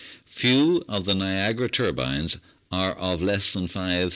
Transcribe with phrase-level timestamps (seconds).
[0.25, 2.37] Few of the Niagara turbines
[2.71, 4.09] are of less than 5,000 h.